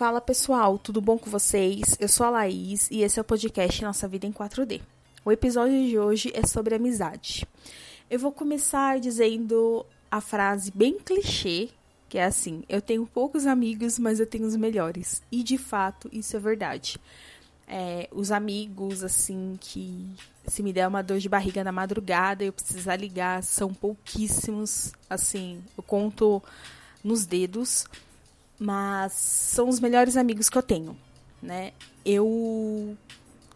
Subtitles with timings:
[0.00, 1.94] Fala pessoal, tudo bom com vocês?
[2.00, 4.80] Eu sou a Laís e esse é o podcast Nossa Vida em 4D.
[5.26, 7.46] O episódio de hoje é sobre amizade.
[8.08, 11.68] Eu vou começar dizendo a frase bem clichê,
[12.08, 15.20] que é assim: eu tenho poucos amigos, mas eu tenho os melhores.
[15.30, 16.98] E de fato, isso é verdade.
[17.68, 20.14] É, os amigos, assim, que
[20.46, 24.92] se me der uma dor de barriga na madrugada, eu precisar ligar, são pouquíssimos.
[25.10, 26.42] Assim, eu conto
[27.04, 27.84] nos dedos
[28.60, 30.94] mas são os melhores amigos que eu tenho,
[31.42, 31.72] né?
[32.04, 32.94] Eu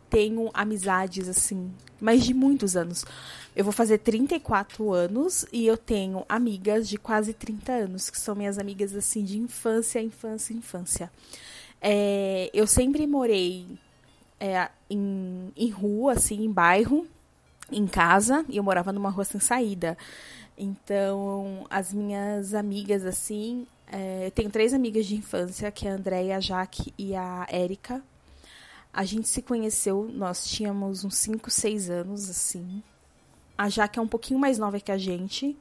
[0.09, 3.05] tenho amizades assim, mais de muitos anos.
[3.55, 8.35] Eu vou fazer 34 anos e eu tenho amigas de quase 30 anos, que são
[8.35, 11.13] minhas amigas assim de infância, infância, infância.
[11.83, 13.67] É, eu sempre morei
[14.41, 17.07] é, em, em rua, assim, em bairro,
[17.71, 19.99] em casa, e eu morava numa rua sem saída.
[20.57, 25.95] Então, as minhas amigas, assim, é, eu tenho três amigas de infância, que é a
[25.95, 28.03] Andréia, a Jaque e a Érica.
[28.93, 32.83] A gente se conheceu, nós tínhamos uns 5, 6 anos, assim.
[33.57, 35.57] A Jaque é um pouquinho mais nova que a gente.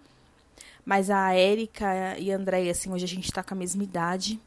[0.83, 4.39] Mas a Érica e a Andréia, assim, hoje a gente tá com a mesma idade.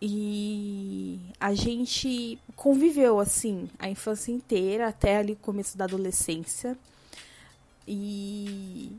[0.00, 6.78] E a gente conviveu, assim, a infância inteira, até ali o começo da adolescência.
[7.86, 8.90] E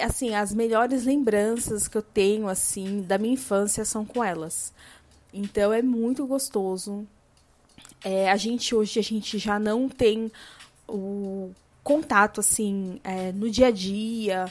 [0.00, 4.72] assim, as melhores lembranças que eu tenho, assim, da minha infância são com elas.
[5.32, 7.06] Então é muito gostoso.
[8.02, 10.30] É, a gente hoje a gente já não tem
[10.88, 11.50] o
[11.82, 14.50] contato assim é, no dia a dia.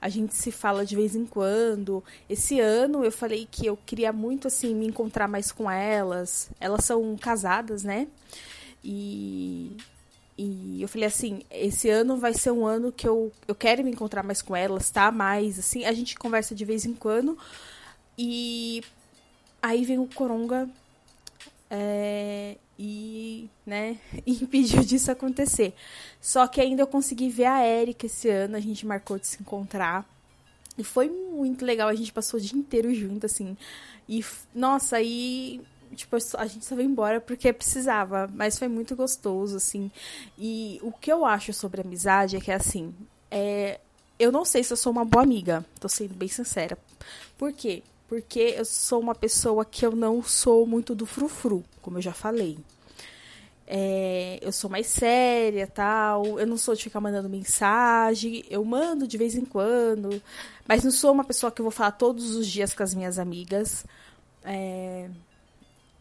[0.00, 2.02] A gente se fala de vez em quando.
[2.28, 6.50] Esse ano eu falei que eu queria muito assim me encontrar mais com elas.
[6.58, 8.06] Elas são casadas, né?
[8.82, 9.76] E
[10.42, 13.90] e eu falei assim, esse ano vai ser um ano que eu, eu quero me
[13.90, 15.12] encontrar mais com elas, tá?
[15.12, 17.36] Mais, assim, a gente conversa de vez em quando.
[18.16, 18.82] E
[19.60, 20.66] aí vem o Coronga
[21.68, 25.74] é, e, né, impediu disso acontecer.
[26.22, 29.42] Só que ainda eu consegui ver a Erika esse ano, a gente marcou de se
[29.42, 30.08] encontrar.
[30.78, 33.58] E foi muito legal, a gente passou o dia inteiro junto, assim.
[34.08, 34.24] E,
[34.54, 35.60] nossa, aí
[35.94, 39.90] tipo, a gente só veio embora porque precisava, mas foi muito gostoso, assim.
[40.38, 42.94] E o que eu acho sobre amizade é que, assim,
[43.30, 43.80] é,
[44.18, 46.76] eu não sei se eu sou uma boa amiga, tô sendo bem sincera.
[47.38, 47.82] Por quê?
[48.08, 52.12] Porque eu sou uma pessoa que eu não sou muito do frufru, como eu já
[52.12, 52.58] falei.
[53.72, 56.40] É, eu sou mais séria, tal.
[56.40, 58.44] Eu não sou de ficar mandando mensagem.
[58.50, 60.20] Eu mando de vez em quando,
[60.66, 63.16] mas não sou uma pessoa que eu vou falar todos os dias com as minhas
[63.16, 63.86] amigas.
[64.44, 65.08] É,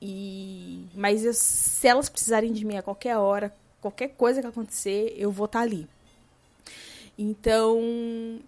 [0.02, 5.14] e mas eu, se elas precisarem de mim a qualquer hora, qualquer coisa que acontecer,
[5.18, 5.88] eu vou estar tá ali.
[7.22, 7.78] Então,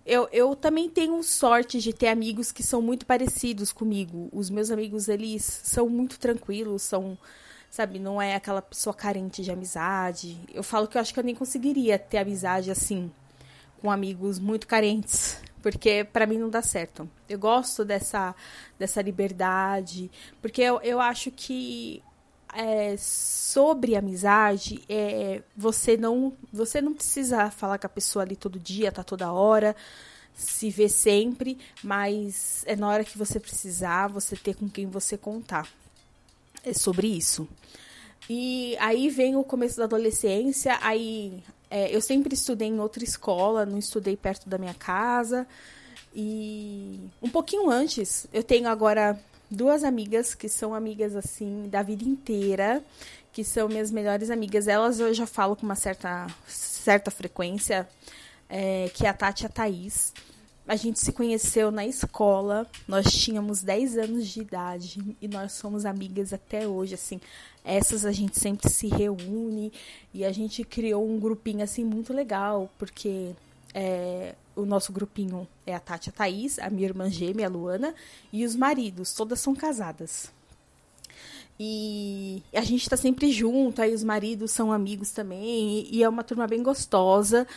[0.06, 4.30] eu, eu também tenho sorte de ter amigos que são muito parecidos comigo.
[4.32, 7.18] Os meus amigos, eles são muito tranquilos, são,
[7.70, 10.40] sabe, não é aquela pessoa carente de amizade.
[10.54, 13.12] Eu falo que eu acho que eu nem conseguiria ter amizade assim,
[13.82, 17.10] com amigos muito carentes porque para mim não dá certo.
[17.30, 18.36] Eu gosto dessa,
[18.78, 20.10] dessa liberdade,
[20.42, 22.04] porque eu, eu acho que
[22.54, 28.60] é, sobre amizade, é, você não você não precisa falar com a pessoa ali todo
[28.60, 29.76] dia, tá toda hora,
[30.34, 35.18] se ver sempre, mas é na hora que você precisar, você ter com quem você
[35.18, 35.68] contar.
[36.64, 37.48] É sobre isso.
[38.30, 43.66] E aí vem o começo da adolescência, aí é, eu sempre estudei em outra escola,
[43.66, 45.48] não estudei perto da minha casa.
[46.14, 49.18] E um pouquinho antes, eu tenho agora
[49.50, 52.84] duas amigas que são amigas assim da vida inteira,
[53.32, 54.68] que são minhas melhores amigas.
[54.68, 57.88] Elas eu já falo com uma certa, certa frequência,
[58.50, 60.14] é, que é a Tati e a Thaís.
[60.68, 65.86] A gente se conheceu na escola, nós tínhamos 10 anos de idade e nós somos
[65.86, 67.20] amigas até hoje, assim.
[67.64, 69.72] Essas a gente sempre se reúne
[70.14, 73.34] e a gente criou um grupinho assim muito legal, porque
[73.74, 77.96] é, o nosso grupinho é a Tati a Thaís, a minha irmã gêmea, a Luana,
[78.32, 80.32] e os maridos, todas são casadas.
[81.60, 86.24] E a gente está sempre junto, aí os maridos são amigos também, e é uma
[86.24, 87.48] turma bem gostosa.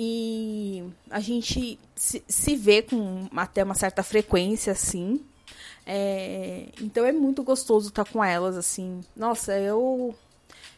[0.00, 5.20] E a gente se, se vê com até uma certa frequência, assim.
[5.84, 9.00] É, então é muito gostoso estar com elas, assim.
[9.16, 10.14] Nossa, eu,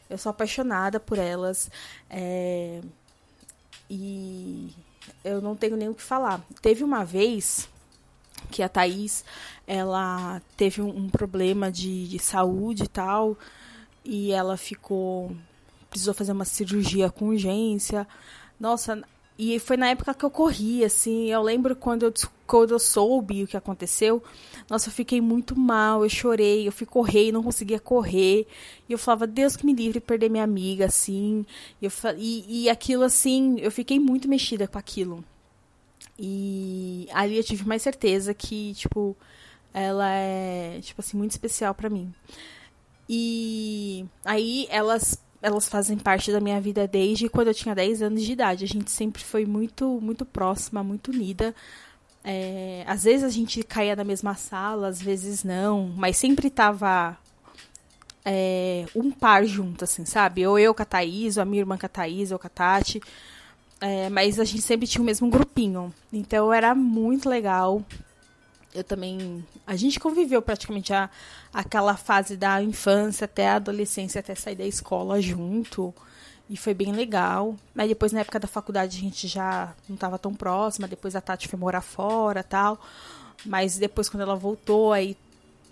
[0.08, 1.70] eu sou apaixonada por elas.
[2.08, 2.80] É,
[3.90, 4.72] e
[5.22, 6.42] eu não tenho nem o que falar.
[6.62, 7.68] Teve uma vez
[8.50, 9.22] que a Thaís,
[9.66, 13.36] ela teve um, um problema de, de saúde e tal,
[14.02, 15.36] e ela ficou
[15.90, 18.06] precisou fazer uma cirurgia com urgência.
[18.60, 19.02] Nossa,
[19.38, 21.30] E foi na época que eu corri, assim.
[21.30, 22.12] Eu lembro quando eu,
[22.46, 24.22] quando eu soube o que aconteceu.
[24.68, 28.46] Nossa, eu fiquei muito mal, eu chorei, eu fui correr e não conseguia correr.
[28.88, 31.46] E eu falava, Deus que me livre de perder minha amiga, assim.
[31.80, 35.24] E, eu, e, e aquilo, assim, eu fiquei muito mexida com aquilo.
[36.18, 39.16] E ali eu tive mais certeza que, tipo,
[39.72, 42.12] ela é, tipo assim, muito especial para mim.
[43.08, 48.22] E aí elas elas fazem parte da minha vida desde quando eu tinha 10 anos
[48.22, 48.64] de idade.
[48.64, 51.54] A gente sempre foi muito muito próxima, muito unida.
[52.22, 57.16] É, às vezes a gente caía na mesma sala, às vezes não, mas sempre tava
[58.24, 60.46] é, um par junto, assim, sabe?
[60.46, 62.50] Ou eu com a Thaís, ou a minha irmã com a Thaís, ou com a
[62.50, 63.00] Tati.
[63.80, 65.92] É, mas a gente sempre tinha o mesmo grupinho.
[66.12, 67.82] Então era muito legal.
[68.74, 69.44] Eu também.
[69.66, 71.10] A gente conviveu praticamente a,
[71.52, 75.92] aquela fase da infância até a adolescência, até sair da escola junto.
[76.48, 77.56] E foi bem legal.
[77.74, 80.88] Mas depois, na época da faculdade, a gente já não estava tão próxima.
[80.88, 82.80] Depois a Tati foi morar fora tal.
[83.44, 85.16] Mas depois, quando ela voltou, aí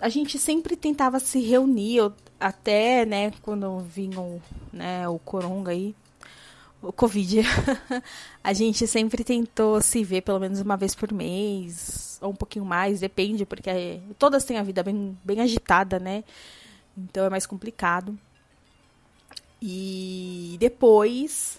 [0.00, 2.12] a gente sempre tentava se reunir.
[2.40, 4.40] Até, né, quando vinha o,
[4.72, 5.92] né, o Coronga aí,
[6.80, 7.40] o Covid,
[8.44, 12.64] a gente sempre tentou se ver pelo menos uma vez por mês, ou um pouquinho
[12.64, 16.24] mais, depende, porque todas têm a vida bem, bem agitada, né?
[16.96, 18.18] Então é mais complicado.
[19.60, 21.58] E depois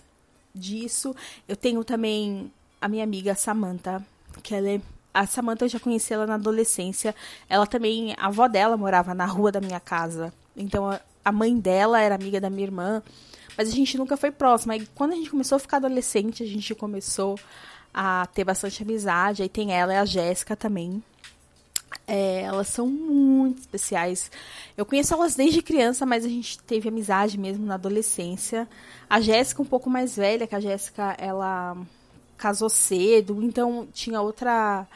[0.53, 1.15] disso,
[1.47, 2.51] eu tenho também
[2.81, 4.05] a minha amiga Samantha,
[4.41, 7.15] que ela é a Samantha eu já conheci ela na adolescência.
[7.49, 10.31] Ela também, a avó dela morava na rua da minha casa.
[10.55, 13.01] Então a mãe dela era amiga da minha irmã
[13.59, 14.77] mas a gente nunca foi próxima.
[14.77, 17.37] E quando a gente começou a ficar adolescente, a gente começou
[18.01, 19.43] a ter bastante amizade.
[19.43, 21.03] Aí tem ela e a Jéssica também.
[22.07, 24.31] É, elas são muito especiais.
[24.77, 28.69] Eu conheço elas desde criança, mas a gente teve amizade mesmo na adolescência.
[29.09, 31.75] A Jéssica um pouco mais velha, que a Jéssica ela
[32.37, 34.87] casou cedo, então tinha outra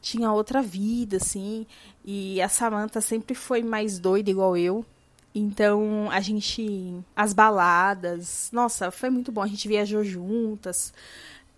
[0.00, 1.66] tinha outra vida assim.
[2.04, 4.86] E a Samantha sempre foi mais doida igual eu.
[5.34, 6.94] Então, a gente.
[7.16, 8.50] As baladas.
[8.52, 9.42] Nossa, foi muito bom.
[9.42, 10.92] A gente viajou juntas.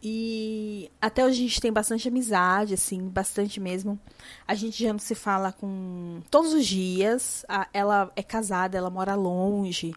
[0.06, 3.98] E até hoje a gente tem bastante amizade, assim, bastante mesmo.
[4.46, 7.46] A gente já não se fala com todos os dias.
[7.72, 9.94] Ela é casada, ela mora longe.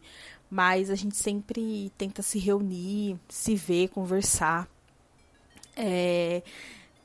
[0.49, 4.65] Mas a gente sempre tenta se reunir, se ver, conversar.
[5.75, 6.41] É,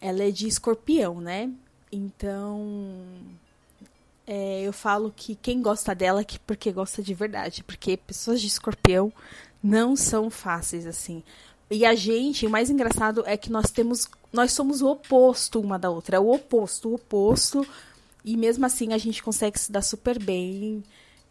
[0.00, 1.50] ela é de escorpião, né?
[1.90, 3.04] Então,
[4.24, 8.40] é, eu falo que quem gosta dela é que porque gosta de verdade, porque pessoas
[8.40, 9.12] de escorpião
[9.60, 11.24] não são fáceis assim.
[11.70, 15.78] E a gente, o mais engraçado é que nós temos, nós somos o oposto uma
[15.78, 17.66] da outra, é o oposto, o oposto,
[18.24, 20.82] e mesmo assim a gente consegue se dar super bem.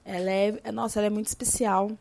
[0.04, 1.92] Ela é, nossa, ela é muito especial.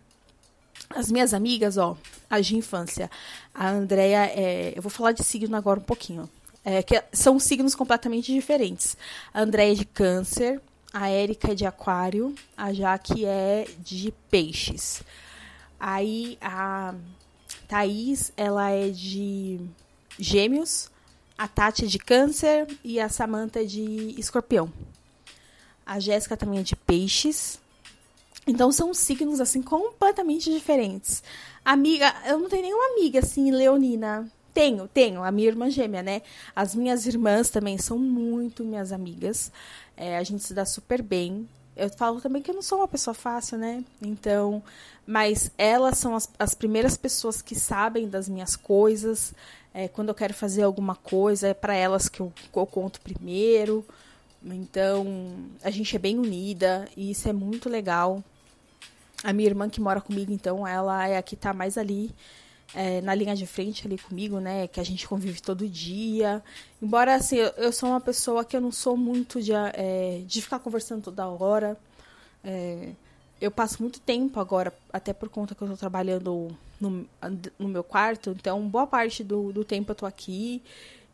[0.89, 1.97] As minhas amigas, ó,
[2.29, 3.11] as de infância,
[3.55, 6.29] a Andrea, é, eu vou falar de signo agora um pouquinho.
[6.65, 8.97] É, que são signos completamente diferentes.
[9.33, 10.61] A Andrea é de câncer,
[10.93, 15.03] a Érica é de aquário, a Jaque é de peixes.
[15.79, 16.95] Aí a
[17.71, 19.61] Thaís, ela é de
[20.19, 20.91] gêmeos,
[21.39, 24.73] a Tati é de câncer e a Samantha é de escorpião.
[25.87, 27.61] A Jéssica também é de peixes.
[28.45, 31.23] Então são signos assim completamente diferentes.
[31.65, 34.29] Amiga, eu não tenho nenhuma amiga assim leonina.
[34.53, 36.23] Tenho, tenho, a minha irmã gêmea, né?
[36.57, 39.53] As minhas irmãs também são muito minhas amigas.
[39.97, 41.49] É, a gente se dá super bem.
[41.81, 43.83] Eu falo também que eu não sou uma pessoa fácil, né?
[44.03, 44.63] Então,
[45.07, 49.33] mas elas são as, as primeiras pessoas que sabem das minhas coisas.
[49.73, 53.83] É, quando eu quero fazer alguma coisa, é para elas que eu, eu conto primeiro.
[54.45, 55.07] Então,
[55.63, 58.23] a gente é bem unida e isso é muito legal.
[59.25, 62.15] A minha irmã que mora comigo, então, ela é a que tá mais ali
[62.75, 64.69] é, na linha de frente ali comigo, né?
[64.69, 66.43] Que a gente convive todo dia.
[66.81, 70.43] Embora, assim, eu, eu sou uma pessoa que eu não sou muito de, é, de
[70.43, 71.77] ficar conversando toda hora.
[72.45, 72.91] É,
[73.41, 76.49] eu passo muito tempo agora, até por conta que eu estou trabalhando
[76.81, 77.07] no,
[77.59, 78.31] no meu quarto.
[78.31, 80.63] Então, boa parte do, do tempo eu tô aqui.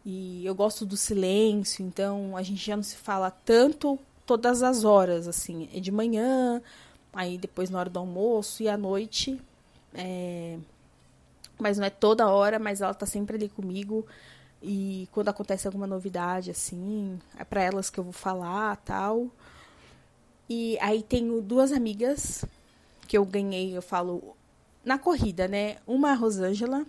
[0.04, 1.84] E eu gosto do silêncio.
[1.84, 5.68] Então, a gente já não se fala tanto todas as horas, assim.
[5.72, 6.60] É de manhã,
[7.12, 9.40] aí depois na hora do almoço e à noite.
[9.94, 10.58] É,
[11.58, 14.06] mas não é toda hora, mas ela tá sempre ali comigo.
[14.62, 19.30] E quando acontece alguma novidade, assim, é para elas que eu vou falar tal.
[20.48, 22.44] E aí tenho duas amigas
[23.06, 24.36] que eu ganhei, eu falo,
[24.84, 25.76] na corrida, né?
[25.86, 26.86] Uma é a Rosângela,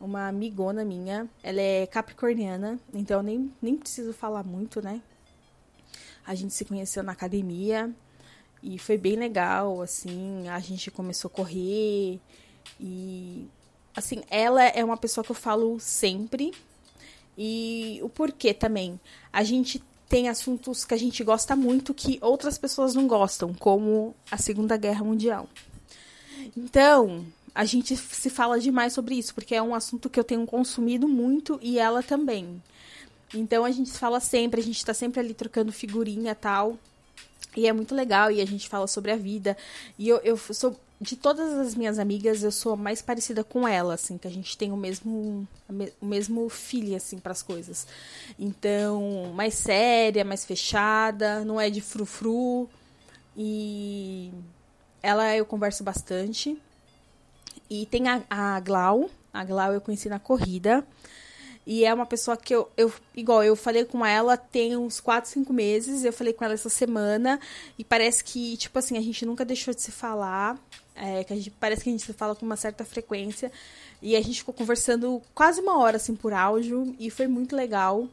[0.00, 1.28] uma amigona minha.
[1.42, 5.02] Ela é capricorniana, então eu nem, nem preciso falar muito, né?
[6.26, 7.90] A gente se conheceu na academia
[8.62, 10.48] e foi bem legal, assim.
[10.48, 12.20] A gente começou a correr
[12.80, 13.48] e
[13.98, 16.52] assim, ela é uma pessoa que eu falo sempre.
[17.36, 18.98] E o porquê também.
[19.32, 24.14] A gente tem assuntos que a gente gosta muito que outras pessoas não gostam, como
[24.30, 25.48] a Segunda Guerra Mundial.
[26.56, 27.24] Então,
[27.54, 31.08] a gente se fala demais sobre isso, porque é um assunto que eu tenho consumido
[31.08, 32.62] muito e ela também.
[33.34, 36.78] Então a gente fala sempre, a gente tá sempre ali trocando figurinha tal.
[37.56, 39.56] E é muito legal, e a gente fala sobre a vida.
[39.98, 40.78] E eu, eu sou.
[41.00, 44.58] De todas as minhas amigas, eu sou mais parecida com ela, assim, que a gente
[44.58, 45.46] tem o mesmo,
[46.00, 47.86] o mesmo feeling, assim, pras coisas.
[48.36, 52.68] Então, mais séria, mais fechada, não é de frufru.
[53.36, 54.32] E
[55.00, 56.60] ela eu converso bastante.
[57.70, 59.08] E tem a, a Glau.
[59.32, 60.84] A Glau eu conheci na corrida.
[61.70, 65.28] E é uma pessoa que eu, eu, igual, eu falei com ela tem uns 4,
[65.28, 67.38] 5 meses, eu falei com ela essa semana,
[67.78, 70.58] e parece que, tipo assim, a gente nunca deixou de se falar,
[70.94, 73.52] é, que a gente, parece que a gente se fala com uma certa frequência,
[74.00, 78.08] e a gente ficou conversando quase uma hora, assim, por áudio, e foi muito legal.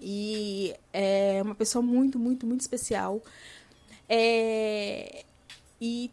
[0.00, 3.22] E é uma pessoa muito, muito, muito especial.
[4.08, 5.24] É,
[5.80, 6.10] e,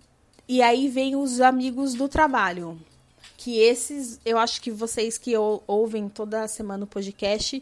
[0.48, 2.79] e aí vem os amigos do trabalho,
[3.43, 5.33] que esses, eu acho que vocês que
[5.67, 7.62] ouvem toda semana o podcast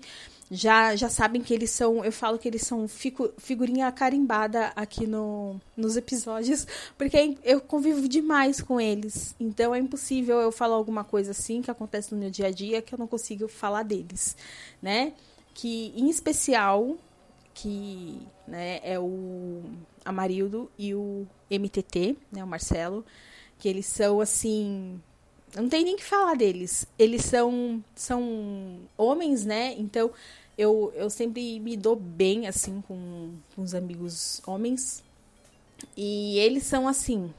[0.52, 5.08] já, já sabem que eles são, eu falo que eles são fico, figurinha carimbada aqui
[5.08, 6.68] no, nos episódios,
[7.00, 9.36] porque eu convivo demais com eles.
[9.40, 12.80] Então é impossível eu falar alguma coisa assim que acontece no meu dia a dia
[12.80, 14.38] que eu não consigo falar deles,
[14.80, 15.14] né?
[15.52, 16.96] Que em especial
[17.56, 19.64] que né, é o
[20.06, 23.04] Amarildo e o MTT, né, o Marcelo,
[23.58, 25.02] que eles são assim
[25.56, 26.88] não tem nem que falar deles.
[26.98, 29.74] Eles são, são homens, né?
[29.78, 30.12] Então,
[30.58, 35.04] eu, eu sempre me dou bem, assim, com, com os amigos homens.
[35.96, 37.34] E eles são assim.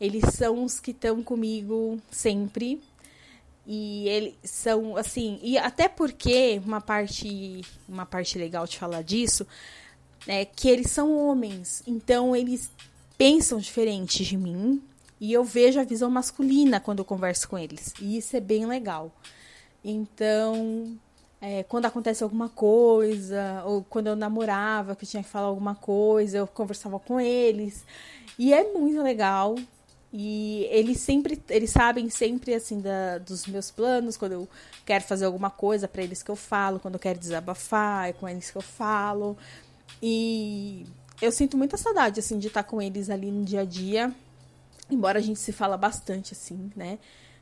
[0.00, 2.80] Eles são os que estão comigo sempre.
[3.66, 5.40] E eles são, assim...
[5.42, 9.46] E até porque, uma parte, uma parte legal de falar disso...
[10.26, 11.82] É que eles são homens.
[11.86, 12.70] Então, eles
[13.18, 14.82] pensam diferente de mim
[15.24, 17.94] e eu vejo a visão masculina quando eu converso com eles.
[17.98, 19.10] E isso é bem legal.
[19.82, 20.98] Então,
[21.40, 25.74] é, quando acontece alguma coisa, ou quando eu namorava, que eu tinha que falar alguma
[25.74, 27.86] coisa, eu conversava com eles.
[28.38, 29.54] E é muito legal.
[30.12, 34.48] E eles sempre, eles sabem sempre assim da, dos meus planos, quando eu
[34.84, 38.28] quero fazer alguma coisa para eles que eu falo, quando eu quero desabafar, é com
[38.28, 39.38] eles que eu falo.
[40.02, 40.84] E
[41.22, 44.14] eu sinto muita saudade assim de estar com eles ali no dia a dia.
[44.90, 46.98] Embora a gente se fala bastante, assim, né?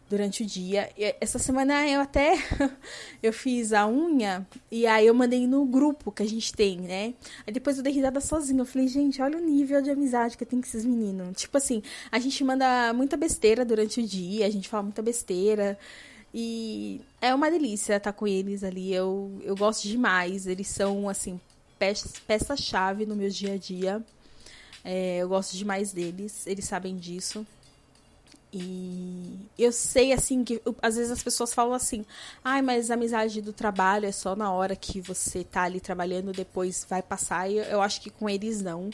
[0.08, 0.90] Durante o dia.
[0.96, 2.34] E essa semana eu até
[3.22, 7.14] eu fiz a unha e aí eu mandei no grupo que a gente tem, né?
[7.46, 8.60] Aí depois eu dei risada sozinha.
[8.60, 11.40] Eu falei, gente, olha o nível de amizade que tenho com esses meninos.
[11.40, 15.78] Tipo assim, a gente manda muita besteira durante o dia, a gente fala muita besteira.
[16.34, 18.92] E é uma delícia estar com eles ali.
[18.92, 20.46] Eu, eu gosto demais.
[20.46, 21.38] Eles são, assim,
[22.26, 24.02] peça-chave no meu dia a dia.
[24.84, 27.46] É, eu gosto demais deles, eles sabem disso.
[28.52, 32.04] E eu sei, assim, que às vezes as pessoas falam assim:
[32.44, 35.80] ai, ah, mas a amizade do trabalho é só na hora que você tá ali
[35.80, 37.50] trabalhando, depois vai passar.
[37.50, 38.90] E eu acho que com eles não.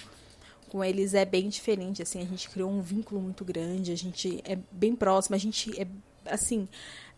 [0.68, 4.42] Com eles é bem diferente, assim, a gente criou um vínculo muito grande, a gente
[4.44, 5.86] é bem próximo, a gente é,
[6.26, 6.68] assim,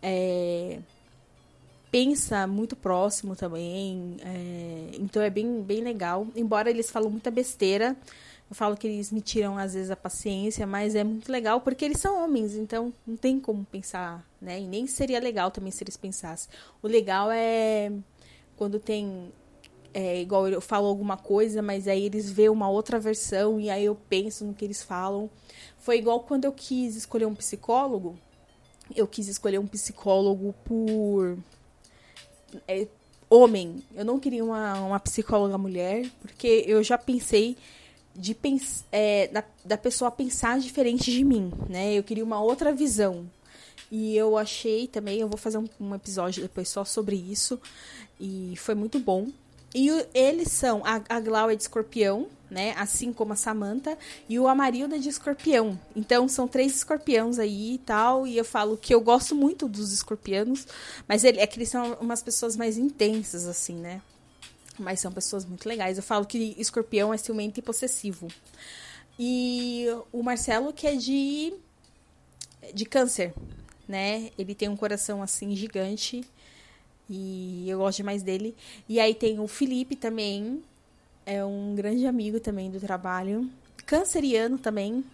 [0.01, 0.79] é,
[1.91, 6.29] pensa muito próximo também, é, então é bem, bem legal.
[6.37, 7.97] Embora eles falam muita besteira,
[8.51, 11.85] eu falo que eles me tiram às vezes a paciência, mas é muito legal porque
[11.85, 14.61] eles são homens, então não tem como pensar, né?
[14.61, 16.51] E nem seria legal também se eles pensassem.
[16.83, 17.93] O legal é
[18.57, 19.33] quando tem
[19.95, 23.85] é, igual eu falo alguma coisa, mas aí eles veem uma outra versão e aí
[23.85, 25.31] eu penso no que eles falam.
[25.79, 28.19] Foi igual quando eu quis escolher um psicólogo.
[28.97, 31.39] Eu quis escolher um psicólogo por
[32.67, 32.89] é,
[33.29, 33.85] homem.
[33.95, 37.57] Eu não queria uma, uma psicóloga mulher, porque eu já pensei
[38.15, 38.37] de
[38.91, 41.95] é, da, da pessoa pensar diferente de mim, né?
[41.95, 43.29] Eu queria uma outra visão.
[43.91, 47.61] E eu achei também, eu vou fazer um, um episódio depois só sobre isso.
[48.21, 49.29] E foi muito bom.
[49.75, 52.75] E o, eles são, a, a Glau é de escorpião, né?
[52.77, 53.97] Assim como a Samantha.
[54.29, 55.79] E o Amarilda é de escorpião.
[55.95, 58.27] Então são três escorpiões aí e tal.
[58.27, 60.67] E eu falo que eu gosto muito dos escorpianos.
[61.09, 64.03] Mas ele, é que eles são umas pessoas mais intensas, assim, né?
[64.81, 65.97] Mas são pessoas muito legais.
[65.97, 68.29] Eu falo que escorpião é ciumento e possessivo.
[69.19, 71.53] E o Marcelo, que é de,
[72.73, 73.35] de câncer,
[73.87, 74.31] né?
[74.39, 76.25] Ele tem um coração assim gigante
[77.09, 78.57] e eu gosto demais dele.
[78.89, 80.63] E aí tem o Felipe também,
[81.27, 83.51] é um grande amigo também do trabalho,
[83.85, 85.05] canceriano também.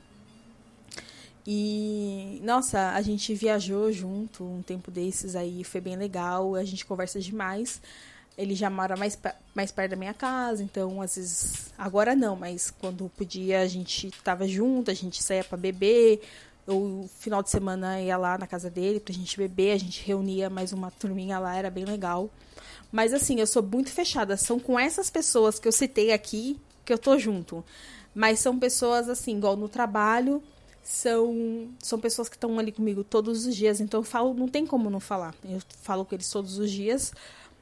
[1.46, 6.84] E, nossa, a gente viajou junto um tempo desses aí, foi bem legal, a gente
[6.84, 7.80] conversa demais.
[8.36, 9.18] Ele já mora mais,
[9.54, 11.72] mais perto da minha casa, então às vezes.
[11.78, 16.20] Agora não, mas quando podia a gente tava junto, a gente saía para beber.
[16.66, 20.50] Eu, final de semana, ia lá na casa dele pra gente beber, a gente reunia
[20.50, 22.28] mais uma turminha lá, era bem legal.
[22.90, 24.36] Mas assim, eu sou muito fechada.
[24.36, 27.64] São com essas pessoas que eu citei aqui que eu tô junto.
[28.14, 30.42] Mas são pessoas, assim, igual no trabalho,
[30.82, 33.80] são, são pessoas que estão ali comigo todos os dias.
[33.80, 35.34] Então eu falo, não tem como não falar.
[35.44, 37.12] Eu falo com eles todos os dias.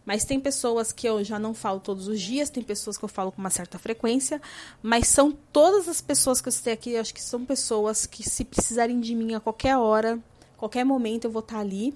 [0.04, 3.08] Mas tem pessoas que eu já não falo todos os dias, tem pessoas que eu
[3.08, 4.40] falo com uma certa frequência,
[4.82, 8.44] mas são todas as pessoas que eu citei aqui, acho que são pessoas que se
[8.44, 10.18] precisarem de mim a qualquer hora,
[10.56, 11.94] qualquer momento eu vou estar ali.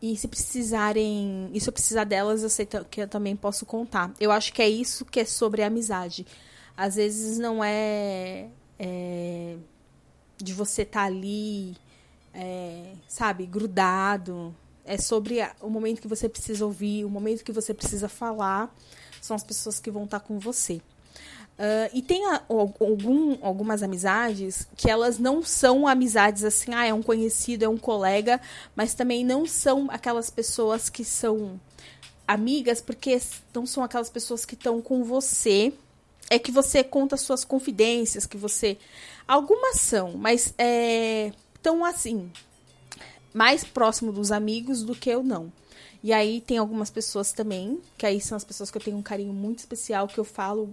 [0.00, 4.12] E se precisarem, e se eu precisar delas, eu sei que eu também posso contar.
[4.20, 6.26] Eu acho que é isso que é sobre a amizade.
[6.76, 9.56] Às vezes não é, é
[10.36, 11.76] de você estar ali,
[12.34, 14.54] é, sabe, grudado,
[14.86, 18.74] é sobre o momento que você precisa ouvir, o momento que você precisa falar,
[19.20, 20.80] são as pessoas que vão estar com você.
[21.56, 26.92] Uh, e tem a, algum, algumas amizades que elas não são amizades assim, ah, é
[26.92, 28.38] um conhecido, é um colega,
[28.74, 31.58] mas também não são aquelas pessoas que são
[32.28, 33.18] amigas, porque
[33.54, 35.72] não são aquelas pessoas que estão com você.
[36.28, 38.76] É que você conta suas confidências, que você.
[39.26, 42.30] Algumas são, mas é, tão assim,
[43.36, 45.52] mais próximo dos amigos do que eu não.
[46.02, 49.02] E aí tem algumas pessoas também, que aí são as pessoas que eu tenho um
[49.02, 50.70] carinho muito especial, que eu falo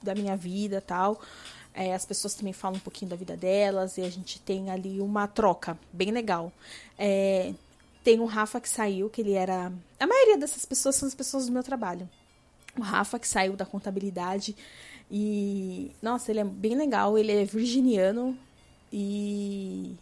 [0.00, 1.20] da minha vida tal.
[1.74, 5.00] É, as pessoas também falam um pouquinho da vida delas e a gente tem ali
[5.00, 6.52] uma troca bem legal.
[6.96, 7.52] É,
[8.04, 9.72] tem o Rafa que saiu, que ele era.
[9.98, 12.08] A maioria dessas pessoas são as pessoas do meu trabalho.
[12.78, 14.54] O Rafa que saiu da contabilidade
[15.10, 15.90] e.
[16.00, 18.38] Nossa, ele é bem legal, ele é virginiano
[18.92, 19.96] e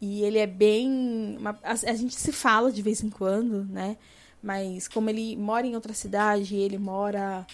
[0.00, 1.38] e ele é bem.
[1.62, 3.96] A, a, gente se fala de vez em quando, né?
[4.42, 7.46] Mas como ele mora em outra cidade, ele mora.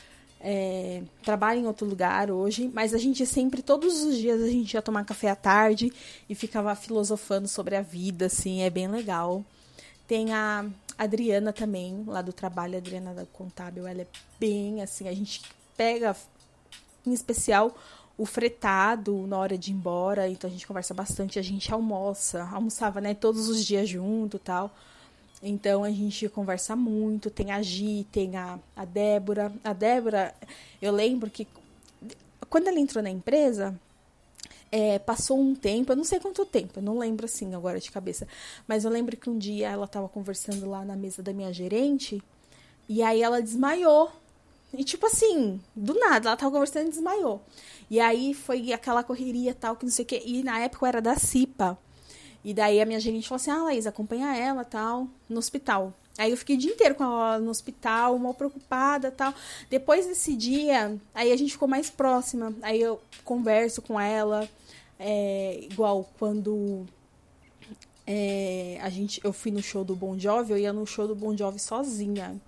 [0.47, 4.75] É, trabalha em outro lugar hoje, mas a gente sempre, todos os dias, a gente
[4.75, 5.91] ia tomar café à tarde
[6.29, 9.43] e ficava filosofando sobre a vida, assim, é bem legal.
[10.07, 10.67] Tem a
[10.99, 14.07] Adriana também, lá do trabalho, a Adriana da Contábil, ela é
[14.39, 15.41] bem assim, a gente
[15.79, 16.15] pega,
[17.07, 17.75] em especial,
[18.17, 22.49] o fretado na hora de ir embora, então a gente conversa bastante, a gente almoça,
[22.53, 24.75] almoçava, né, todos os dias junto, tal.
[25.43, 29.53] Então a gente conversa muito, tem a Gi, tem a, a Débora.
[29.63, 30.35] A Débora,
[30.81, 31.47] eu lembro que
[32.49, 33.79] quando ela entrou na empresa,
[34.71, 37.91] é, passou um tempo, eu não sei quanto tempo, eu não lembro assim agora de
[37.91, 38.27] cabeça,
[38.67, 42.23] mas eu lembro que um dia ela estava conversando lá na mesa da minha gerente
[42.89, 44.11] e aí ela desmaiou.
[44.73, 47.41] E tipo assim, do nada, ela tava conversando e desmaiou.
[47.91, 50.23] E aí foi aquela correria tal, que não sei o quê.
[50.25, 51.79] E na época eu era da CIPA.
[52.45, 55.93] E daí a minha gerente falou assim: ah, Laís, acompanha ela tal, no hospital.
[56.17, 59.35] Aí eu fiquei o dia inteiro com ela no hospital, mal preocupada tal.
[59.69, 62.55] Depois desse dia, aí a gente ficou mais próxima.
[62.63, 64.49] Aí eu converso com ela,
[64.99, 66.87] é, igual quando
[68.07, 71.15] é, a gente, eu fui no show do Bon Jovi, eu ia no show do
[71.15, 72.41] Bon Jovi sozinha.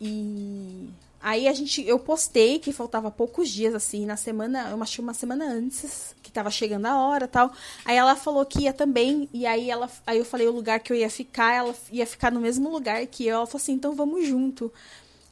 [0.00, 0.88] E
[1.26, 5.14] Aí a gente, eu postei que faltava poucos dias, assim, na semana, eu achei uma
[5.14, 7.50] semana antes, que tava chegando a hora tal.
[7.82, 10.92] Aí ela falou que ia também, e aí ela, aí eu falei o lugar que
[10.92, 13.36] eu ia ficar, ela ia ficar no mesmo lugar que eu.
[13.36, 14.70] Ela falou assim, então vamos junto.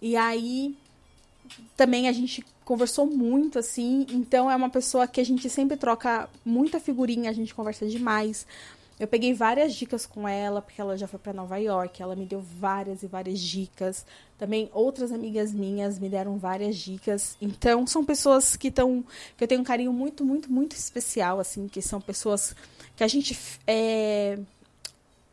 [0.00, 0.74] E aí
[1.76, 6.26] também a gente conversou muito, assim, então é uma pessoa que a gente sempre troca
[6.42, 8.46] muita figurinha, a gente conversa demais.
[9.02, 12.24] Eu peguei várias dicas com ela, porque ela já foi para Nova York, ela me
[12.24, 14.06] deu várias e várias dicas.
[14.38, 17.36] Também outras amigas minhas me deram várias dicas.
[17.42, 19.04] Então, são pessoas que estão
[19.36, 22.54] que eu tenho um carinho muito, muito, muito especial assim, que são pessoas
[22.94, 23.36] que a gente
[23.66, 24.38] é,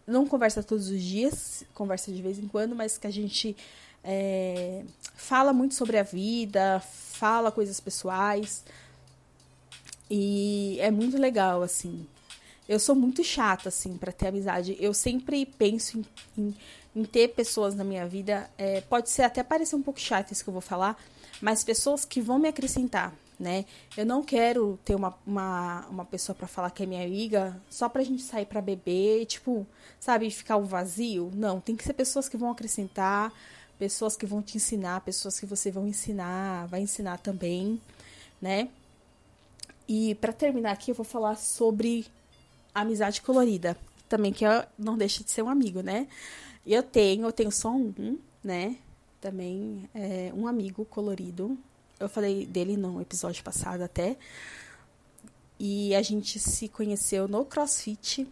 [0.07, 3.55] não conversa todos os dias, conversa de vez em quando, mas que a gente
[4.03, 8.63] é, fala muito sobre a vida, fala coisas pessoais.
[10.09, 12.07] E é muito legal, assim.
[12.69, 14.77] Eu sou muito chata, assim, para ter amizade.
[14.79, 16.05] Eu sempre penso em,
[16.37, 16.55] em,
[16.97, 18.47] em ter pessoas na minha vida.
[18.59, 20.95] É, pode ser até parecer um pouco chato isso que eu vou falar,
[21.41, 23.65] mas pessoas que vão me acrescentar, né?
[23.97, 27.89] Eu não quero ter uma, uma, uma pessoa para falar que é minha amiga só
[27.89, 29.65] pra gente sair para beber, tipo,
[29.99, 31.31] sabe, ficar o um vazio.
[31.33, 33.33] Não, tem que ser pessoas que vão acrescentar,
[33.79, 37.81] pessoas que vão te ensinar, pessoas que você vão ensinar, vai ensinar também,
[38.39, 38.69] né?
[39.87, 42.05] E para terminar aqui, eu vou falar sobre
[42.73, 43.77] amizade colorida,
[44.07, 44.45] também que
[44.77, 46.07] não deixa de ser um amigo, né?
[46.65, 48.77] Eu tenho, eu tenho só um, né?
[49.21, 51.57] Também é, um amigo colorido.
[51.99, 54.17] Eu falei dele no episódio passado até.
[55.59, 58.27] E a gente se conheceu no CrossFit.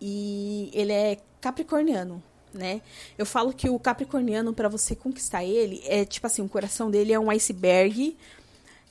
[0.00, 2.82] E ele é capricorniano, né?
[3.16, 7.12] Eu falo que o capricorniano, para você conquistar ele, é tipo assim: o coração dele
[7.12, 8.16] é um iceberg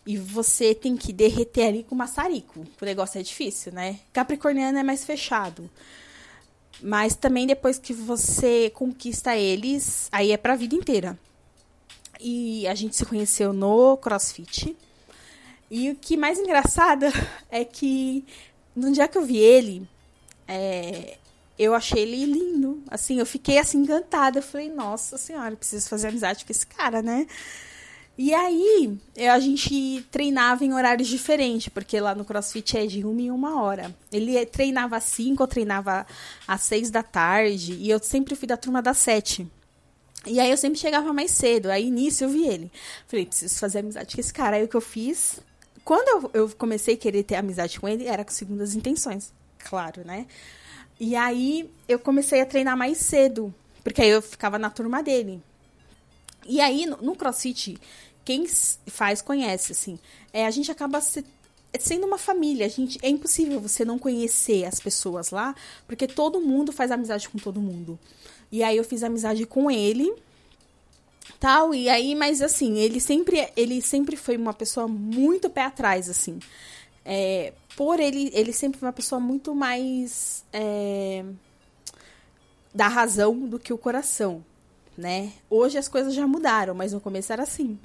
[0.06, 2.66] e você tem que derreter ali com maçarico.
[2.82, 4.00] O negócio é difícil, né?
[4.12, 5.70] Capricorniano é mais fechado.
[6.82, 11.18] Mas também depois que você conquista eles, aí é pra vida inteira.
[12.20, 14.76] E a gente se conheceu no CrossFit.
[15.72, 17.06] E o que mais engraçado
[17.50, 18.26] é que
[18.76, 19.88] no dia que eu vi ele,
[20.48, 21.18] é,
[21.58, 22.84] eu achei ele lindo.
[22.90, 24.40] Assim, eu fiquei assim encantada.
[24.40, 27.26] Eu falei, nossa senhora, preciso fazer amizade com esse cara, né?
[28.16, 28.96] E aí,
[29.32, 33.60] a gente treinava em horários diferentes, porque lá no CrossFit é de uma em uma
[33.60, 33.94] hora.
[34.12, 36.06] Ele treinava às cinco, eu treinava
[36.48, 39.48] às seis da tarde, e eu sempre fui da turma das sete.
[40.28, 42.72] E aí eu sempre chegava mais cedo, aí nisso eu vi ele.
[43.08, 44.58] Falei, preciso fazer amizade com esse cara.
[44.58, 45.40] Aí o que eu fiz?
[45.84, 50.06] Quando eu, eu comecei a querer ter amizade com ele, era com segundas intenções, claro,
[50.06, 50.28] né?
[51.00, 55.42] E aí eu comecei a treinar mais cedo, porque aí eu ficava na turma dele.
[56.46, 57.78] E aí, no, crossfit,
[58.26, 58.46] quem
[58.88, 60.00] faz conhece, assim.
[60.32, 61.26] É, a gente acaba se,
[61.80, 62.66] sendo uma família.
[62.66, 65.56] A gente, é impossível você não conhecer as pessoas lá,
[65.88, 68.00] porque todo mundo faz amizade com todo mundo.
[68.52, 70.14] E aí eu fiz amizade com ele,
[71.40, 76.10] tal, e aí, mas assim, ele sempre, ele sempre foi uma pessoa muito pé atrás,
[76.10, 76.40] assim.
[77.06, 81.26] É, por ele, ele sempre foi uma pessoa muito mais é,
[82.74, 84.44] da razão do que o coração
[84.98, 85.32] né?
[85.50, 87.78] Hoje as coisas já mudaram, mas no começo era assim.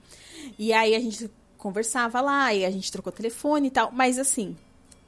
[0.59, 4.57] E aí a gente conversava lá, e a gente trocou telefone e tal, mas assim,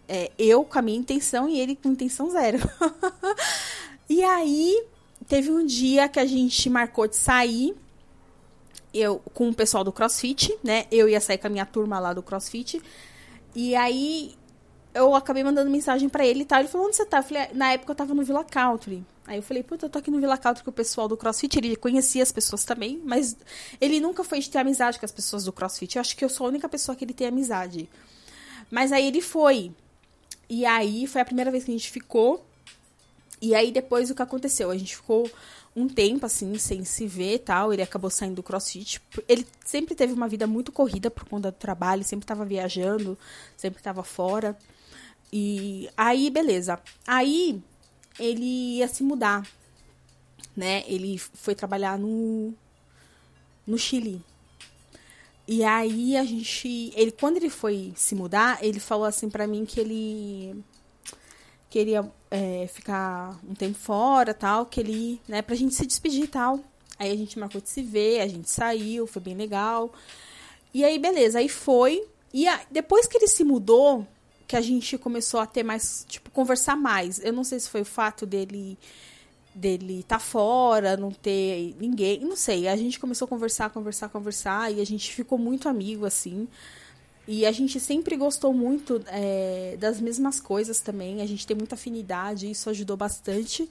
[0.08, 2.58] é, eu com a minha intenção e ele com intenção zero.
[4.10, 4.84] e aí
[5.28, 7.76] teve um dia que a gente marcou de sair,
[8.92, 10.86] eu com o pessoal do CrossFit, né?
[10.90, 12.82] Eu ia sair com a minha turma lá do CrossFit.
[13.54, 14.34] E aí
[14.92, 16.58] eu acabei mandando mensagem para ele e tal.
[16.58, 19.04] Ele falou: "Onde você tá?" Eu falei: "Na época eu tava no Villa Country".
[19.30, 21.56] Aí eu falei, puta, eu tô aqui no Vila Country com o pessoal do CrossFit.
[21.56, 23.36] Ele conhecia as pessoas também, mas
[23.80, 25.94] ele nunca foi de ter amizade com as pessoas do CrossFit.
[25.94, 27.88] Eu acho que eu sou a única pessoa que ele tem amizade.
[28.68, 29.70] Mas aí ele foi.
[30.48, 32.44] E aí foi a primeira vez que a gente ficou.
[33.40, 34.68] E aí depois o que aconteceu?
[34.68, 35.30] A gente ficou
[35.76, 37.72] um tempo assim, sem se ver tal.
[37.72, 39.00] Ele acabou saindo do CrossFit.
[39.28, 43.16] Ele sempre teve uma vida muito corrida por conta do trabalho, sempre estava viajando,
[43.56, 44.58] sempre estava fora.
[45.32, 46.80] E aí, beleza.
[47.06, 47.62] Aí
[48.18, 49.46] ele ia se mudar,
[50.56, 50.84] né?
[50.86, 52.54] Ele foi trabalhar no
[53.66, 54.22] no Chile.
[55.46, 59.64] E aí a gente, ele quando ele foi se mudar, ele falou assim para mim
[59.64, 60.64] que ele
[61.68, 66.28] queria é, ficar um tempo fora, tal, que ele, né, pra gente se despedir e
[66.28, 66.60] tal.
[66.98, 69.92] Aí a gente marcou de se ver, a gente saiu, foi bem legal.
[70.74, 72.06] E aí, beleza, aí foi.
[72.32, 74.06] E a, depois que ele se mudou,
[74.50, 77.24] que a gente começou a ter mais, tipo, conversar mais.
[77.24, 78.76] Eu não sei se foi o fato dele
[79.54, 82.66] dele tá fora, não ter ninguém, não sei.
[82.66, 86.48] A gente começou a conversar, conversar, conversar e a gente ficou muito amigo assim.
[87.28, 91.22] E a gente sempre gostou muito é, das mesmas coisas também.
[91.22, 93.68] A gente tem muita afinidade, isso ajudou bastante.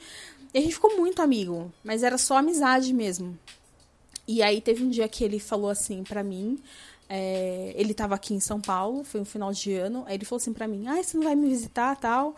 [0.53, 3.37] E a gente ficou muito amigo, mas era só amizade mesmo.
[4.25, 6.57] E aí teve um dia que ele falou assim para mim,
[7.09, 10.03] é, ele estava aqui em São Paulo, foi um final de ano.
[10.05, 12.35] Aí ele falou assim para mim: Ah, você não vai me visitar tal?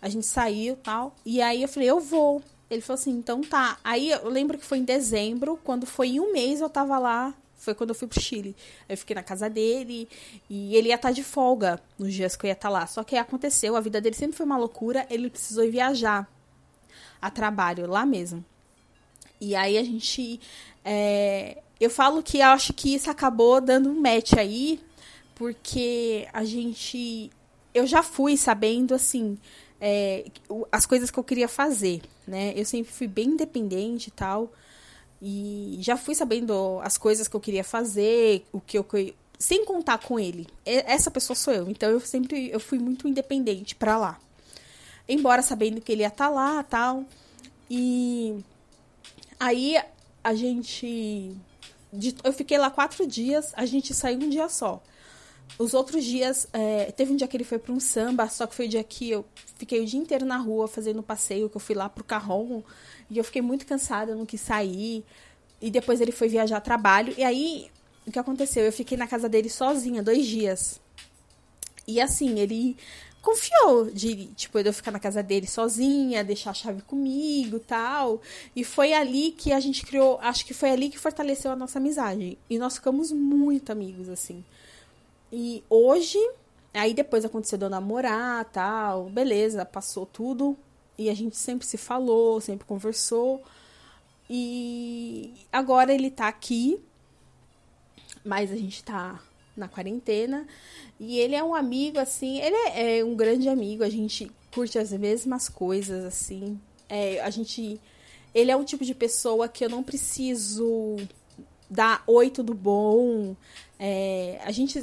[0.00, 1.16] A gente saiu tal.
[1.26, 2.40] E aí eu falei: Eu vou.
[2.70, 3.76] Ele falou assim: Então tá.
[3.82, 7.34] Aí eu lembro que foi em dezembro, quando foi em um mês eu tava lá.
[7.56, 8.54] Foi quando eu fui pro Chile.
[8.88, 10.06] Eu fiquei na casa dele
[10.50, 12.86] e ele ia estar tá de folga nos dias que eu ia estar tá lá.
[12.86, 15.06] Só que aconteceu, a vida dele sempre foi uma loucura.
[15.10, 16.28] Ele precisou viajar
[17.20, 18.44] a trabalho lá mesmo.
[19.40, 20.40] E aí a gente.
[20.84, 24.80] É, eu falo que acho que isso acabou dando um match aí,
[25.34, 27.30] porque a gente.
[27.72, 29.36] Eu já fui sabendo, assim,
[29.80, 30.24] é,
[30.70, 32.52] as coisas que eu queria fazer, né?
[32.56, 34.52] Eu sempre fui bem independente e tal.
[35.20, 38.86] E já fui sabendo as coisas que eu queria fazer, o que eu.
[39.38, 40.46] Sem contar com ele.
[40.64, 41.68] Essa pessoa sou eu.
[41.68, 44.20] Então eu sempre eu fui muito independente para lá.
[45.08, 47.04] Embora sabendo que ele ia estar tá lá tal.
[47.68, 48.36] E
[49.40, 49.76] aí
[50.22, 51.36] a gente
[51.94, 54.82] de, eu fiquei lá quatro dias, a gente saiu um dia só.
[55.58, 58.54] Os outros dias, é, teve um dia que ele foi para um samba, só que
[58.54, 59.24] foi o dia que eu
[59.56, 62.62] fiquei o dia inteiro na rua fazendo passeio, que eu fui lá pro Carrom,
[63.08, 65.04] e eu fiquei muito cansada, eu não quis sair.
[65.60, 67.70] E depois ele foi viajar a trabalho, e aí,
[68.06, 68.64] o que aconteceu?
[68.64, 70.80] Eu fiquei na casa dele sozinha, dois dias.
[71.86, 72.76] E assim, ele
[73.24, 78.20] confiou de, tipo, eu ficar na casa dele sozinha, deixar a chave comigo tal.
[78.54, 81.78] E foi ali que a gente criou, acho que foi ali que fortaleceu a nossa
[81.78, 82.38] amizade.
[82.48, 84.44] E nós ficamos muito amigos, assim.
[85.32, 86.18] E hoje
[86.74, 90.58] Aí depois aconteceu de eu namorar, tal, beleza, passou tudo.
[90.98, 93.40] E a gente sempre se falou, sempre conversou.
[94.28, 96.80] E agora ele tá aqui,
[98.24, 99.20] mas a gente tá
[99.56, 100.46] na quarentena.
[100.98, 104.78] E ele é um amigo, assim, ele é, é um grande amigo, a gente curte
[104.78, 106.58] as mesmas coisas, assim.
[106.88, 107.80] É, a gente.
[108.34, 110.96] Ele é um tipo de pessoa que eu não preciso
[111.70, 113.36] dar oi, tudo bom.
[113.78, 114.82] É, a gente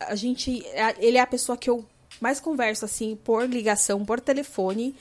[0.00, 0.64] a gente.
[0.98, 1.84] Ele é a pessoa que eu
[2.20, 4.94] mais converso, assim, por ligação, por telefone.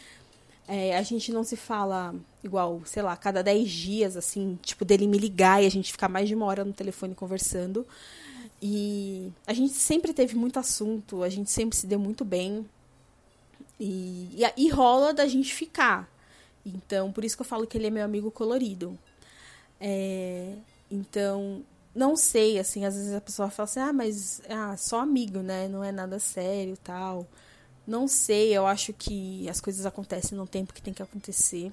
[0.68, 5.06] É, a gente não se fala igual, sei lá, cada 10 dias, assim, tipo, dele
[5.06, 7.86] me ligar e a gente ficar mais de uma hora no telefone conversando.
[8.62, 12.66] E a gente sempre teve muito assunto, a gente sempre se deu muito bem.
[13.80, 16.08] E, e, e rola da gente ficar.
[16.66, 18.98] Então, por isso que eu falo que ele é meu amigo colorido.
[19.80, 20.54] É,
[20.92, 21.64] então,
[21.96, 25.68] não sei, assim, às vezes a pessoa fala assim, ah, mas ah, só amigo, né?
[25.68, 27.28] Não é nada sério tal.
[27.88, 31.72] Não sei, eu acho que as coisas acontecem no tempo que tem que acontecer.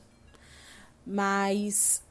[1.07, 2.03] Mas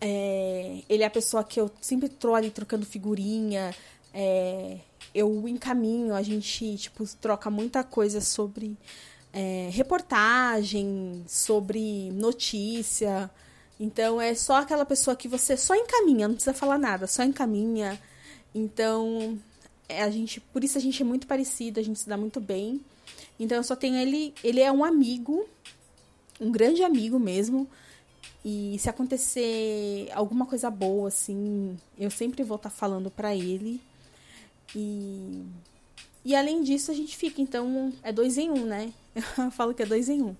[0.00, 3.74] é, ele é a pessoa que eu sempre tô ali trocando figurinha.
[4.14, 4.78] É,
[5.14, 8.76] eu encaminho, a gente, tipo, troca muita coisa sobre
[9.32, 13.30] é, reportagem, sobre notícia.
[13.78, 18.00] Então é só aquela pessoa que você só encaminha, não precisa falar nada, só encaminha.
[18.54, 19.38] Então,
[19.88, 22.40] é, a gente, por isso a gente é muito parecido, a gente se dá muito
[22.40, 22.80] bem.
[23.38, 25.46] Então eu só tenho ele, ele é um amigo,
[26.40, 27.68] um grande amigo mesmo.
[28.44, 33.80] E se acontecer alguma coisa boa assim, eu sempre vou estar tá falando para ele.
[34.74, 35.44] E
[36.24, 38.92] e além disso a gente fica, então é dois em um, né?
[39.38, 40.36] Eu falo que é dois em um.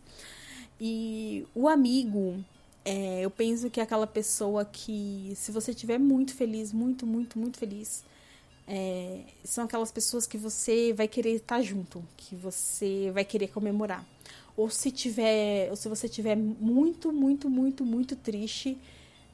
[0.80, 2.42] E o amigo,
[2.84, 7.38] é, eu penso que é aquela pessoa que, se você estiver muito feliz, muito, muito,
[7.38, 8.02] muito feliz,
[8.66, 14.06] é, são aquelas pessoas que você vai querer estar junto, que você vai querer comemorar.
[14.60, 18.76] Ou se tiver, ou se você tiver muito, muito, muito, muito triste,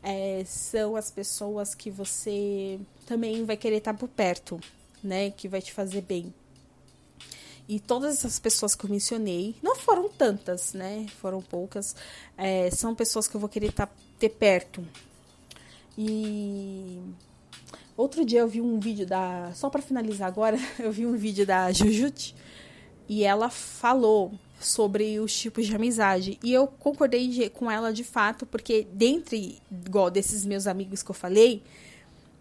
[0.00, 4.60] é, são as pessoas que você também vai querer estar por perto,
[5.02, 5.32] né?
[5.32, 6.32] Que vai te fazer bem.
[7.68, 11.06] E todas essas pessoas que eu mencionei, não foram tantas, né?
[11.20, 11.96] Foram poucas.
[12.38, 13.88] É, são pessoas que eu vou querer tá,
[14.20, 14.86] ter perto.
[15.98, 17.00] E
[17.96, 19.50] outro dia eu vi um vídeo da.
[19.54, 22.32] Só para finalizar agora, eu vi um vídeo da Jujut
[23.08, 26.38] e ela falou sobre os tipos de amizade.
[26.42, 31.10] E eu concordei de, com ela de fato, porque dentre, igual desses meus amigos que
[31.10, 31.62] eu falei,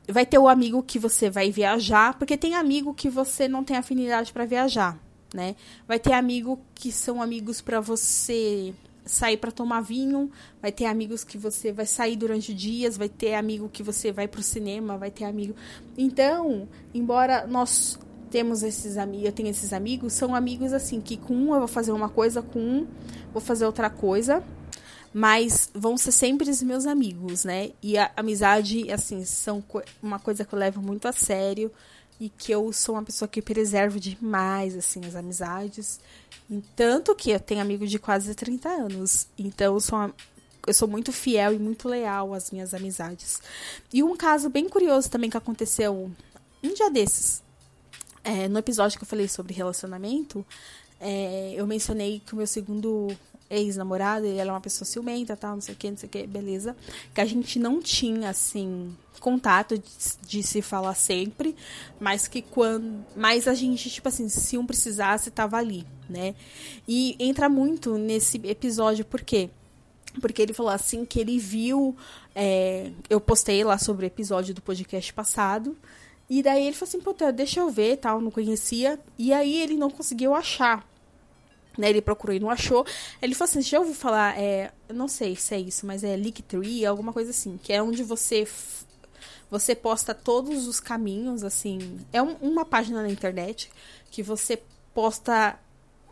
[0.07, 3.77] vai ter o amigo que você vai viajar, porque tem amigo que você não tem
[3.77, 4.99] afinidade para viajar
[5.35, 5.55] né?
[5.87, 8.73] Vai ter amigo que são amigos para você
[9.05, 13.35] sair para tomar vinho, vai ter amigos que você vai sair durante dias, vai ter
[13.35, 15.53] amigo que você vai pro cinema, vai ter amigo.
[15.95, 21.33] Então, embora nós temos esses amigos, eu tenho esses amigos, são amigos assim que com
[21.33, 22.87] um eu vou fazer uma coisa, com um
[23.31, 24.43] vou fazer outra coisa,
[25.13, 27.71] mas vão ser sempre os meus amigos, né?
[27.81, 29.63] E a amizade, assim, são
[30.03, 31.71] uma coisa que eu levo muito a sério
[32.19, 35.99] e que eu sou uma pessoa que preservo demais assim as amizades.
[36.49, 39.27] E tanto que eu tenho amigo de quase 30 anos.
[39.37, 40.13] Então eu sou, uma,
[40.65, 43.41] eu sou muito fiel e muito leal às minhas amizades.
[43.93, 46.11] E um caso bem curioso também que aconteceu
[46.63, 47.44] um dia desses.
[48.25, 50.43] É, no episódio que eu falei sobre relacionamento,
[50.99, 53.15] é, eu mencionei que o meu segundo
[53.47, 56.25] ex-namorado, ele era uma pessoa ciumenta, tal, não sei o que, não sei o que,
[56.25, 56.75] beleza.
[57.13, 59.83] Que a gente não tinha, assim, contato de,
[60.27, 61.55] de, se falar sempre,
[61.99, 63.05] mas que quando.
[63.15, 66.33] Mas a gente, tipo assim, se um precisasse, tava ali, né?
[66.87, 69.49] E entra muito nesse episódio, por quê?
[70.19, 71.95] Porque ele falou assim que ele viu.
[72.33, 75.77] É, eu postei lá sobre o episódio do podcast passado.
[76.29, 78.99] E daí ele falou assim, puta, deixa eu ver, tal, não conhecia.
[79.17, 80.85] E aí ele não conseguiu achar
[81.77, 82.85] né, ele procurou e não achou.
[83.21, 86.85] Ele falou assim: já ouviu falar, é, não sei se é isso, mas é Linktree,
[86.85, 88.47] alguma coisa assim, que é onde você
[89.49, 91.99] você posta todos os caminhos, assim.
[92.11, 93.71] É um, uma página na internet
[94.09, 94.61] que você
[94.93, 95.59] posta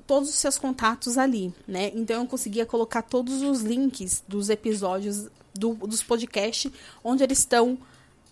[0.05, 1.91] todos os seus contatos ali, né?
[1.95, 6.71] Então eu conseguia colocar todos os links dos episódios do, dos podcasts
[7.03, 7.77] onde eles estão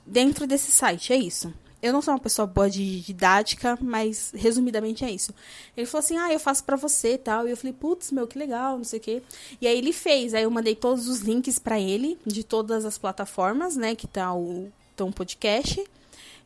[0.06, 1.14] dentro desse site.
[1.14, 1.52] É isso.
[1.82, 5.34] Eu não sou uma pessoa boa de didática, mas resumidamente é isso.
[5.76, 7.48] Ele falou assim: ah, eu faço para você e tal.
[7.48, 9.24] E eu falei: putz, meu, que legal, não sei o quê.
[9.60, 10.34] E aí ele fez.
[10.34, 14.34] Aí eu mandei todos os links para ele, de todas as plataformas, né, que tá
[14.34, 15.84] o tom podcast.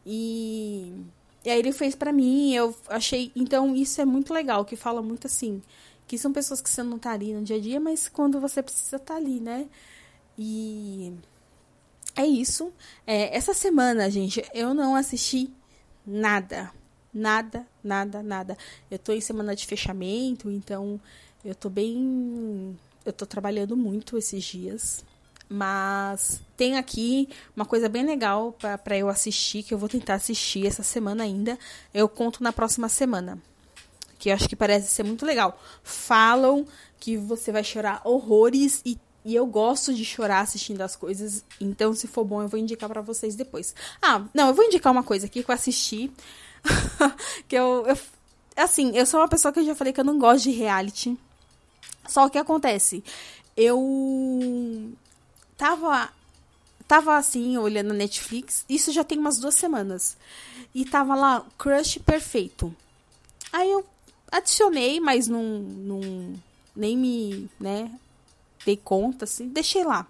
[0.05, 0.93] E,
[1.43, 2.53] e aí ele fez para mim.
[2.53, 3.31] Eu achei.
[3.35, 5.61] Então isso é muito legal, que fala muito assim.
[6.07, 8.61] Que são pessoas que você não tá ali no dia a dia, mas quando você
[8.63, 9.67] precisa tá ali, né?
[10.37, 11.13] E
[12.15, 12.71] é isso.
[13.05, 15.53] É, essa semana, gente, eu não assisti
[16.05, 16.71] nada.
[17.13, 18.57] Nada, nada, nada.
[18.91, 20.99] Eu tô em semana de fechamento, então
[21.43, 22.77] eu tô bem.
[23.05, 25.05] Eu tô trabalhando muito esses dias.
[25.47, 30.65] Mas tem aqui uma coisa bem legal para eu assistir, que eu vou tentar assistir
[30.65, 31.57] essa semana ainda.
[31.93, 33.37] Eu conto na próxima semana.
[34.17, 35.59] Que eu acho que parece ser muito legal.
[35.83, 36.65] Falam
[36.99, 41.43] que você vai chorar horrores e, e eu gosto de chorar assistindo as coisas.
[41.59, 43.73] Então, se for bom, eu vou indicar para vocês depois.
[43.99, 46.11] Ah, não, eu vou indicar uma coisa aqui que eu assisti.
[47.49, 47.97] que eu, eu.
[48.55, 51.17] Assim, eu sou uma pessoa que eu já falei que eu não gosto de reality.
[52.07, 53.03] Só o que acontece?
[53.57, 54.93] Eu
[55.57, 56.13] tava
[56.87, 60.15] tava assim, olhando a Netflix, isso já tem umas duas semanas.
[60.73, 62.75] E tava lá, Crush Perfeito.
[63.51, 63.83] Aí eu
[64.31, 66.35] adicionei, mas não, não
[66.75, 67.89] nem me, né,
[68.65, 70.07] dei conta, assim, deixei lá.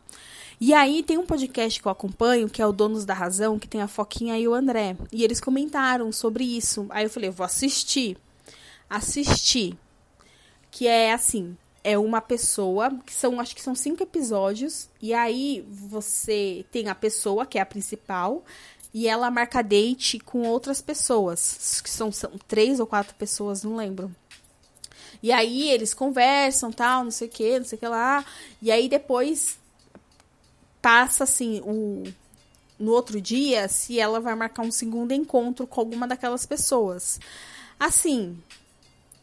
[0.60, 3.68] E aí tem um podcast que eu acompanho, que é o Donos da Razão, que
[3.68, 4.96] tem a Foquinha e o André.
[5.12, 6.88] E eles comentaram sobre isso.
[6.89, 8.18] Aí eu falei, eu vou assistir.
[8.89, 9.78] Assistir.
[10.72, 15.63] Que é assim, é uma pessoa, que são, acho que são cinco episódios, e aí
[15.70, 18.44] você tem a pessoa, que é a principal,
[18.94, 23.76] e ela marca date com outras pessoas, que são, são três ou quatro pessoas, não
[23.76, 24.10] lembro.
[25.21, 28.25] E aí eles conversam, tal, não sei o que, não sei o que lá,
[28.62, 29.58] e aí depois
[30.82, 32.04] passa assim, o,
[32.78, 37.19] no outro dia, se ela vai marcar um segundo encontro com alguma daquelas pessoas.
[37.80, 38.38] Assim,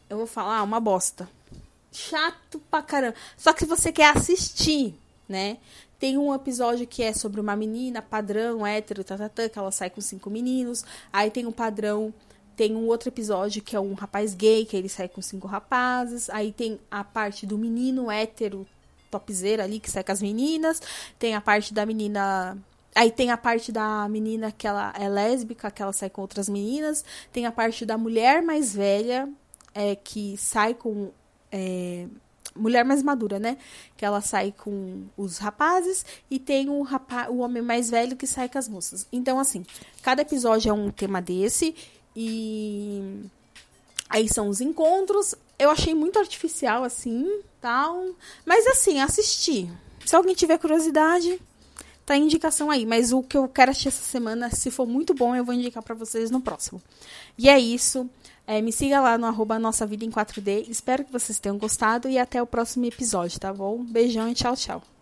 [0.09, 1.29] eu vou falar uma bosta
[1.93, 3.15] chato pra caramba.
[3.37, 4.95] Só que você quer assistir,
[5.29, 5.57] né?
[5.99, 9.59] Tem um episódio que é sobre uma menina padrão, hétero, tatatã, tá, tá, tá, que
[9.59, 10.83] ela sai com cinco meninos.
[11.13, 12.13] Aí tem um padrão.
[12.55, 16.29] Tem um outro episódio que é um rapaz gay, que ele sai com cinco rapazes.
[16.29, 18.67] Aí tem a parte do menino hétero,
[19.09, 20.81] topzeira ali, que sai com as meninas.
[21.17, 22.57] Tem a parte da menina
[22.95, 26.47] Aí tem a parte da menina que ela é lésbica, que ela sai com outras
[26.47, 27.03] meninas.
[27.31, 29.27] Tem a parte da mulher mais velha,
[29.73, 31.11] é, que sai com
[31.51, 32.07] é,
[32.55, 33.57] mulher mais madura, né?
[33.97, 38.27] Que ela sai com os rapazes e tem o, rapaz, o homem mais velho que
[38.27, 39.07] sai com as moças.
[39.11, 39.65] Então, assim,
[40.01, 41.75] cada episódio é um tema desse
[42.15, 43.23] e
[44.09, 45.35] aí são os encontros.
[45.57, 48.05] Eu achei muito artificial, assim, tal.
[48.45, 49.69] Mas, assim, assisti.
[50.05, 51.39] Se alguém tiver curiosidade,
[52.05, 52.85] tá indicação aí.
[52.85, 55.83] Mas o que eu quero assistir essa semana, se for muito bom, eu vou indicar
[55.83, 56.81] para vocês no próximo.
[57.37, 58.09] E é isso.
[58.45, 60.67] É, me siga lá no arroba Nossa Vida em 4D.
[60.67, 63.83] Espero que vocês tenham gostado e até o próximo episódio, tá bom?
[63.83, 64.92] Beijão e tchau, tchau.